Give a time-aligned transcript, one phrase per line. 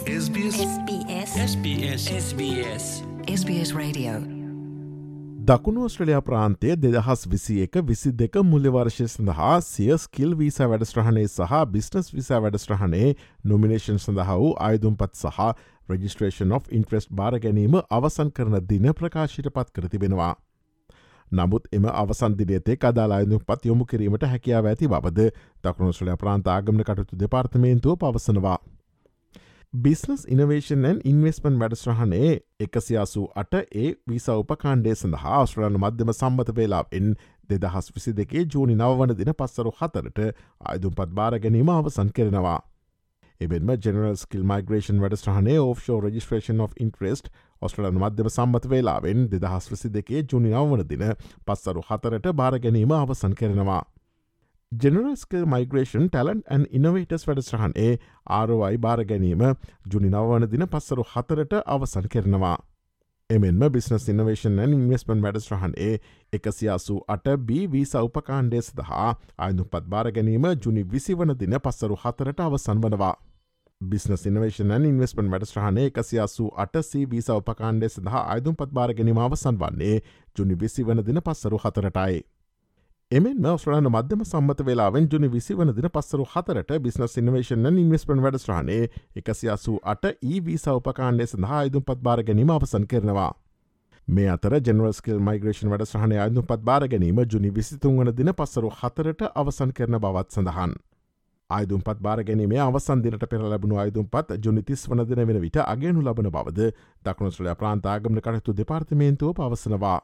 [0.00, 2.84] SBS SBS SBS SBS
[3.30, 4.12] SBS Radio.
[5.40, 11.60] දකුණු Australia ප්‍රාන්තය දෙදහස් විසි එක විසි දෙක මුල්ලිවර්ශය සඳහා සිය ස්කිල් වීසා වැඩස්ට්‍රහණය සහ
[11.66, 13.12] බිස්නස් විසා වැඩස්ට්‍රහණේ
[13.44, 15.38] නොමිනේෂන් සඳහා වූ අයදුම්පත් සහ
[15.88, 20.34] රජිස්ට්‍රේෂන් of ඉන්ට්‍රස්ට් බාර ගැනීම අවසන් කරන දින ප්‍රකාශයට පත් කර තිබෙනවා.
[21.32, 25.30] නමුත් එම අවසන්දිනයතේ කදාලායනු පත් යොමු කිරීමට හැකියාව ඇති බවද
[25.64, 28.58] දකුණුස්ලයා ප්‍රාන්ත ආගමන කටයුතු දෙපාර්තමේන්තුව පවසනවා.
[29.72, 32.30] බිස්නස් ඉනවේෂන්න් ඉන්වස්මන් වැඩස්්‍රහණයේ
[32.60, 37.12] එකසියාසූ අට ඒ වීසා උපකාණ්ඩේ සඳහා ආස්ට්‍රලන මධ්‍යම සම්මත වේලාවෙන්
[37.50, 40.18] දෙදහස් විසි දෙකේ ජූනි නවවන දින පස්සරු හතරට
[40.64, 42.58] අයදුම් පත් බාර ගැනීම අවසන් කරනවා.
[43.40, 47.30] එබෙන්ම general skill migration වැඩස්ට්‍රහනේ offshore registration of interest
[47.62, 51.06] Australian මධ්‍යම සම්මත වේලාවෙන් දෙදහස් විසි දෙකේ ජුනි නවවන දින
[51.46, 53.82] පස්සරු හතරට බාර ගැනීම අවසන් කරනවා.
[54.72, 57.94] ජෙනරස්කල් මයිග්‍රේෂන් ටලන්් ඇන් ඉනවේටස් වැඩස්්‍රහන් ඒ
[58.30, 59.42] ආරෝයි බාර ගැනීම
[59.86, 62.58] ජුනි නවවන දින පස්සරු හතරට අවසන් කරනවා.
[63.30, 65.98] එමෙන්ම බිස්නස් ඉනවේෂන් ඉන්වස්මන් වැඩස්්‍රහන් ඒ
[66.32, 72.40] එකසියාසු අට බී සෞපකාණ්ඩේ සඳහා අයනු පත් බාර ගැනීම ජුනි විසි වන දින පස්සරු හතරට
[72.40, 73.14] අවසන් වනවා.
[73.80, 79.96] බිස්නස් ඉනවේෂන් ඉන්වස්මන් වැඩස්්‍රහණය එකසියාසු අට සී සෞපකාණ්ඩේ සඳහා අයදුම් පත් බාර ගැනීම අවසන් වන්නේ
[80.36, 82.22] ජුනි විසි වන දින පස්සරු හතරටයි.
[83.10, 88.84] එමෙන් මවස්්‍රාන මධ්‍යම සම්මත වෙලාවෙන් ජුනි විසි වන දින පස්සරු හතරට බිස්නස් ඉනවේශන ඉන්වස්පන් වැඩස්්‍රානේ
[89.16, 93.32] එකසියාසූ අට e ඒ සෞපකාණ්ඩේ සඳහා අයදුම් පත් බාර ගැනීම අවසන් කරනවා.
[94.08, 99.26] මේ අතර ජනරස්කල් මයිග්‍රේෂන් වැඩස්්‍රහණය අයදුම් පත් බාර ගැනීම ජුනි විසිතුන් වන දින පස්සරු හතරට
[99.34, 100.78] අවසන් කරන බවත් සඳහන්.
[101.50, 105.60] අයදුම් පත් බාර ගැනීම අවසන් දිනට පෙර ලැබුණු අයදුම් පත් ජුනිතිස් වන දින වෙන විට
[105.66, 106.70] අගේනු ලබන බවද
[107.02, 110.00] දකුණුස්ලයා ප්‍රාන්තාගමන කටතු දෙපාර්තමේන්තුව පවසනවා.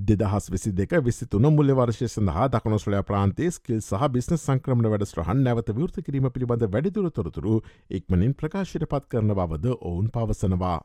[0.00, 5.42] දෙදහස් විසි දෙක විසි තුන මුල්ල වර්ශය සඳහා දකුණුස්ලයා ප්‍රාන්තේ ස්කිල් සහ බිස්න සංක්‍රමණ වැඩස්ට්‍රහන්
[5.42, 7.54] නැවත විෘත කිරීම පිළිබඳ වැඩිදුර තොරතුරු
[7.90, 10.78] ඉක්මනින් ප්‍රකාශයට පත් කරන බවද ඔවුන් පවසනවා.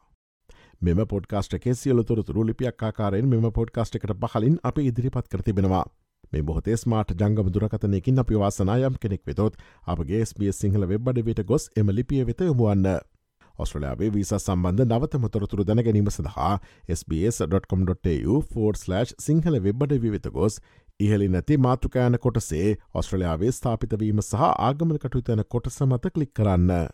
[0.81, 5.85] මෙම පොඩ්කාස්ට එකේ සියලු තොරතුරු ලිපියක් ආකාරයෙන් මෙම පොඩ්කාස්ට එකට පහලින් අප ඉදිරිපත් කරතිබෙනවා.
[6.31, 9.57] මේ බොහතේ ස්මාට ජංගම දුරකතනයකින් අපි වාසනායම් කෙනෙක් වෙතොත්
[9.87, 12.87] අපගේ ස්බිය සිංහල වෙබ්බඩ වෙට ගොස් එම ලිපිය වෙත යොමුවන්න.
[13.59, 16.59] ඔස්ට්‍රලයාාවේ වීස සම්බන්ධ නවතම තොරතුරු දැන ගැනීම සඳහා
[16.95, 20.59] SBS.com.tu4/ සිංහල වෙබ්බඩ විවිත ගොස්
[20.99, 26.87] ඉහලි නැති මාතෘකෑන කොටසේ ඔස්ට්‍රලයාාවේ ස්ථාපිතවීම සහ ආගමන කටයුතු යන කොටස මත කලික් කරන්න.